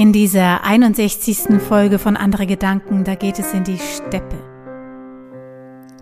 [0.00, 1.60] In dieser 61.
[1.60, 4.38] Folge von Andere Gedanken, da geht es in die Steppe.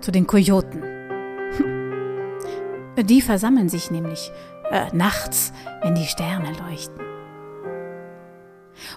[0.01, 0.85] Zu den Kojoten.
[2.97, 4.31] Die versammeln sich nämlich
[4.71, 5.53] äh, nachts,
[5.83, 7.01] wenn die Sterne leuchten.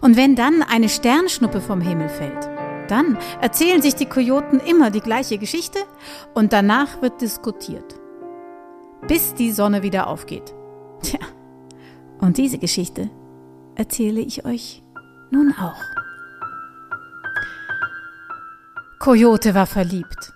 [0.02, 2.48] Und wenn dann eine Sternschnuppe vom Himmel fällt,
[2.88, 5.80] dann erzählen sich die Kojoten immer die gleiche Geschichte
[6.36, 7.96] und danach wird diskutiert.
[9.08, 10.54] Bis die Sonne wieder aufgeht.
[11.02, 11.22] Tja,
[12.20, 13.10] und diese Geschichte
[13.74, 14.84] erzähle ich euch
[15.32, 15.82] nun auch.
[19.00, 20.34] Coyote war verliebt.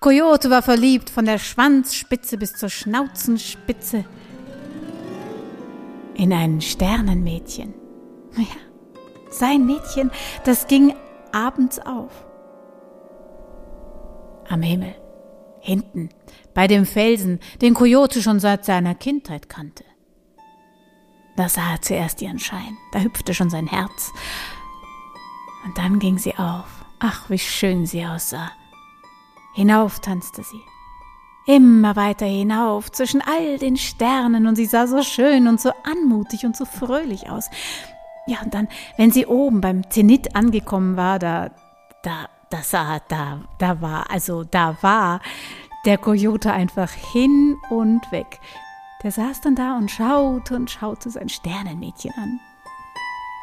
[0.00, 4.04] Coyote war verliebt von der Schwanzspitze bis zur Schnauzenspitze
[6.14, 7.74] in ein Sternenmädchen.
[8.36, 8.44] Ja,
[9.30, 10.10] sein Mädchen,
[10.44, 10.94] das ging
[11.32, 12.26] abends auf.
[14.48, 14.94] Am Himmel,
[15.60, 16.10] hinten,
[16.54, 19.84] bei dem Felsen, den Coyote schon seit seiner Kindheit kannte.
[21.36, 24.12] Da sah er zuerst ihren Schein, da hüpfte schon sein Herz.
[25.64, 26.66] Und dann ging sie auf.
[26.98, 28.52] Ach, wie schön sie aussah.
[29.54, 30.60] Hinauf tanzte sie.
[31.46, 36.44] Immer weiter hinauf zwischen all den Sternen und sie sah so schön und so anmutig
[36.44, 37.50] und so fröhlich aus.
[38.26, 41.50] Ja, und dann, wenn sie oben beim Zenit angekommen war, da,
[42.04, 45.20] da, da sah, da, da war, also da war
[45.84, 48.38] der Coyote einfach hin und weg.
[49.02, 52.40] Der saß dann da und schaute und schaute sein Sternenmädchen an.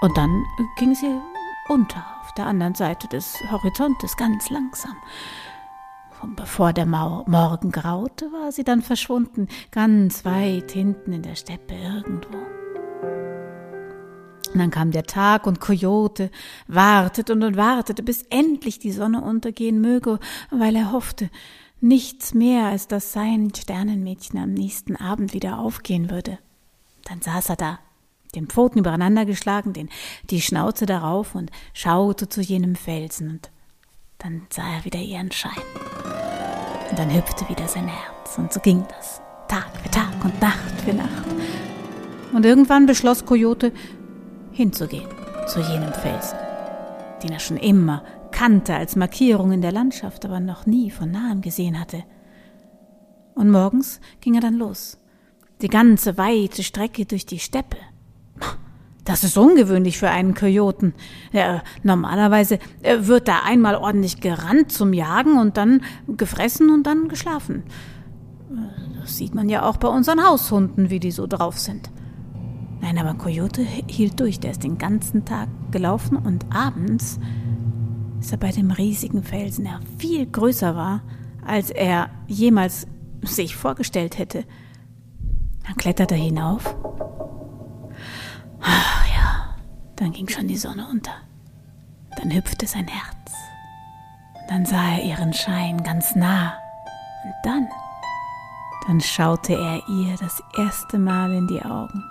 [0.02, 0.45] Und dann
[0.77, 1.19] ging sie
[1.67, 4.95] unter auf der anderen Seite des Horizontes ganz langsam.
[6.21, 11.75] Und bevor der Morgen graute, war sie dann verschwunden, ganz weit hinten in der Steppe
[11.75, 12.37] irgendwo.
[14.53, 16.31] Und dann kam der Tag und Coyote
[16.67, 21.30] wartete und wartete, bis endlich die Sonne untergehen möge, weil er hoffte,
[21.81, 26.39] nichts mehr, als dass sein Sternenmädchen am nächsten Abend wieder aufgehen würde.
[27.05, 27.80] Dann saß er da,
[28.36, 29.89] den Pfoten übereinander geschlagen, den,
[30.30, 33.52] die Schnauze darauf und schaute zu jenem Felsen und
[34.20, 35.52] dann sah er wieder ihren Schein.
[36.89, 40.82] Und dann hüpfte wieder sein Herz und so ging das, Tag für Tag und Nacht
[40.83, 41.26] für Nacht.
[42.33, 43.71] Und irgendwann beschloss Coyote,
[44.52, 45.08] hinzugehen
[45.48, 46.37] zu jenem Felsen,
[47.23, 48.03] den er schon immer
[48.39, 52.05] kannte als Markierung in der Landschaft, aber noch nie von nahem gesehen hatte.
[53.36, 54.98] Und morgens ging er dann los.
[55.61, 57.76] Die ganze weite Strecke durch die Steppe.
[59.04, 60.94] Das ist ungewöhnlich für einen Kojoten.
[61.33, 67.10] Ja, normalerweise äh, wird da einmal ordentlich gerannt zum Jagen und dann gefressen und dann
[67.10, 67.64] geschlafen.
[69.02, 71.89] Das sieht man ja auch bei unseren Haushunden, wie die so drauf sind.
[72.80, 74.39] Nein, aber Coyote hielt durch.
[74.39, 77.20] Der ist den ganzen Tag gelaufen und abends
[78.19, 81.02] ist er bei dem riesigen Felsen, der viel größer war,
[81.45, 82.87] als er jemals
[83.21, 84.45] sich vorgestellt hätte.
[85.65, 86.75] Dann kletterte er hinauf.
[88.61, 89.55] Ach ja,
[89.95, 91.13] dann ging schon die Sonne unter.
[92.17, 93.33] Dann hüpfte sein Herz.
[94.49, 96.53] Dann sah er ihren Schein ganz nah.
[97.23, 97.67] Und dann,
[98.87, 102.03] dann schaute er ihr das erste Mal in die Augen.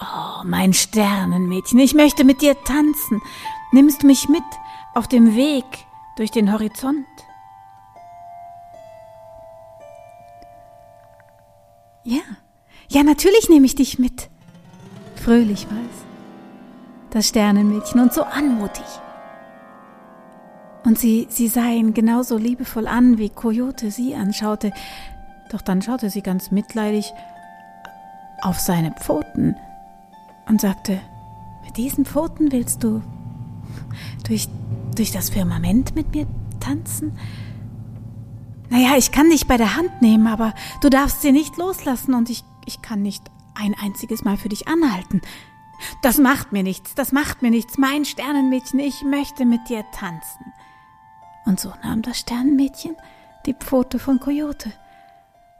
[0.00, 3.20] Oh, mein Sternenmädchen, ich möchte mit dir tanzen
[3.72, 4.42] nimmst mich mit
[4.94, 5.64] auf dem Weg
[6.16, 7.06] durch den Horizont.
[12.04, 12.22] Ja,
[12.88, 14.30] ja, natürlich nehme ich dich mit.
[15.16, 16.04] Fröhlich war es,
[17.10, 18.86] das Sternenmädchen und so anmutig.
[20.84, 24.72] Und sie, sie sah ihn genauso liebevoll an, wie Coyote sie anschaute.
[25.50, 27.12] Doch dann schaute sie ganz mitleidig
[28.40, 29.56] auf seine Pfoten
[30.48, 31.00] und sagte,
[31.64, 33.02] mit diesen Pfoten willst du
[34.26, 34.48] durch,
[34.96, 36.26] durch das Firmament mit mir
[36.60, 37.16] tanzen?
[38.70, 42.28] Naja, ich kann dich bei der Hand nehmen, aber du darfst sie nicht loslassen und
[42.28, 43.22] ich, ich kann nicht
[43.54, 45.22] ein einziges Mal für dich anhalten.
[46.02, 50.52] Das macht mir nichts, das macht mir nichts, mein Sternenmädchen, ich möchte mit dir tanzen.
[51.46, 52.96] Und so nahm das Sternenmädchen
[53.46, 54.72] die Pfote von Coyote.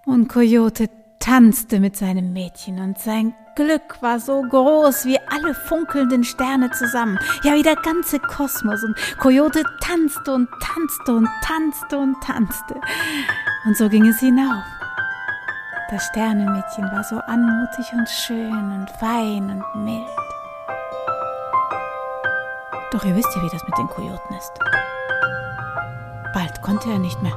[0.04, 6.22] Und Coyote tanzte mit seinem Mädchen und sein Glück war so groß wie alle funkelnden
[6.22, 12.20] Sterne zusammen, ja wie der ganze Kosmos und Coyote tanzte und tanzte und tanzte und
[12.22, 12.76] tanzte.
[13.66, 14.62] Und so ging es hinauf.
[15.90, 20.06] Das Sternenmädchen war so anmutig und schön und fein und mild.
[22.92, 24.52] Doch ihr wisst ja, wie das mit den Kojoten ist.
[26.32, 27.36] Bald konnte er nicht mehr.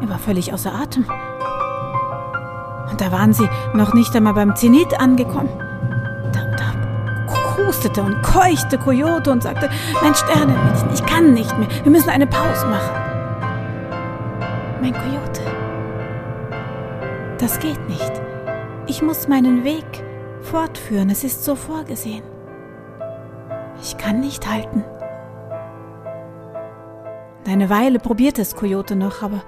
[0.00, 1.06] Er war völlig außer Atem.
[2.90, 5.50] Und da waren sie noch nicht einmal beim Zenit angekommen.
[6.32, 6.78] Da, da
[7.56, 9.68] hustete und keuchte Coyote und sagte,
[10.02, 12.90] mein Sternenmädchen, ich kann nicht mehr, wir müssen eine Pause machen.
[14.80, 15.42] Mein Coyote,
[17.38, 18.12] das geht nicht.
[18.86, 19.84] Ich muss meinen Weg
[20.40, 22.22] fortführen, es ist so vorgesehen.
[23.82, 24.84] Ich kann nicht halten.
[27.46, 29.42] Eine Weile probierte es Coyote noch, aber,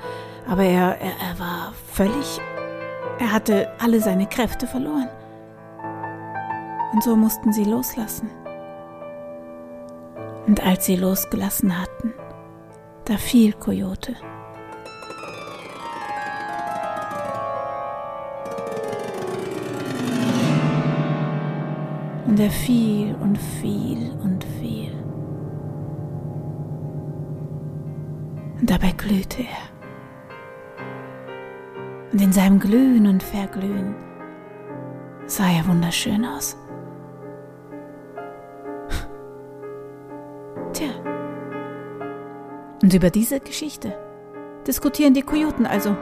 [0.49, 2.41] aber er, er, er war völlig.
[3.21, 5.11] Er hatte alle seine Kräfte verloren.
[6.93, 8.31] Und so mussten sie loslassen.
[10.47, 12.15] Und als sie losgelassen hatten,
[13.05, 14.17] da fiel Coyote.
[22.27, 24.93] Und er fiel und fiel und fiel.
[28.59, 29.70] Und dabei glühte er.
[32.12, 33.95] Und in seinem Glühen und Verglühen
[35.27, 36.57] sah er wunderschön aus.
[40.73, 40.91] Tja.
[42.83, 43.97] Und über diese Geschichte
[44.67, 45.97] diskutieren die Kojoten also,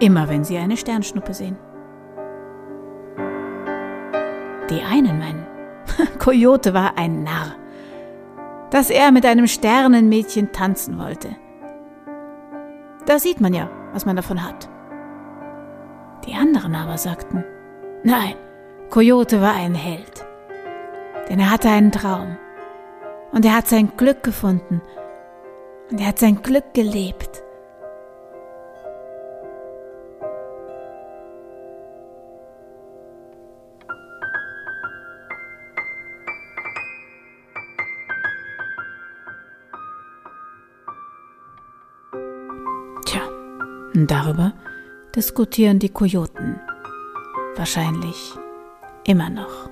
[0.00, 1.58] immer wenn sie eine Sternschnuppe sehen.
[4.70, 5.46] Die einen meinen,
[6.18, 7.54] Coyote war ein Narr,
[8.70, 11.36] dass er mit einem Sternenmädchen tanzen wollte.
[13.04, 14.71] Da sieht man ja, was man davon hat.
[16.26, 17.44] Die anderen aber sagten,
[18.04, 18.34] nein,
[18.90, 20.24] Coyote war ein Held,
[21.28, 22.36] denn er hatte einen Traum
[23.32, 24.80] und er hat sein Glück gefunden
[25.90, 27.42] und er hat sein Glück gelebt.
[43.94, 44.52] Und darüber
[45.14, 46.60] diskutieren die Kojoten
[47.56, 48.32] wahrscheinlich
[49.06, 49.70] immer noch.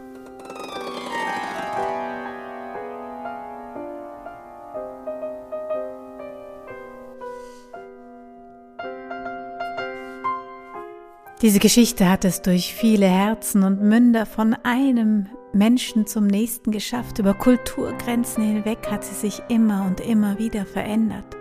[11.42, 17.18] Diese Geschichte hat es durch viele Herzen und Münder von einem Menschen zum nächsten geschafft.
[17.18, 21.39] Über Kulturgrenzen hinweg hat sie sich immer und immer wieder verändert.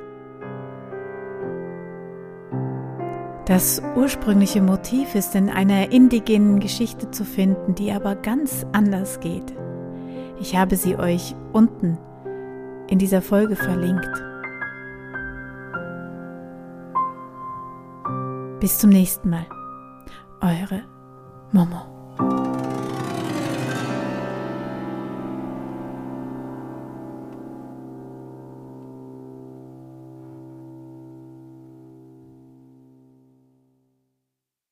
[3.50, 9.56] Das ursprüngliche Motiv ist in einer indigenen Geschichte zu finden, die aber ganz anders geht.
[10.40, 11.98] Ich habe sie euch unten
[12.90, 14.08] in dieser Folge verlinkt.
[18.60, 19.48] Bis zum nächsten Mal.
[20.42, 20.84] Eure
[21.52, 21.99] Momo.